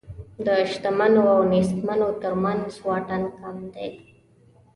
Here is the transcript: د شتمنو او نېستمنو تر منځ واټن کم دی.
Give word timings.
د 0.45 0.47
شتمنو 0.71 1.23
او 1.35 1.39
نېستمنو 1.51 2.09
تر 2.21 2.33
منځ 2.43 2.67
واټن 2.87 3.23
کم 3.39 3.57
دی. 3.73 3.89